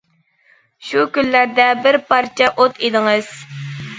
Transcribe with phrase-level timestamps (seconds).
[0.87, 3.29] شۇ كۈنلەردە بىر پارچە ئوت ئىدىڭىز.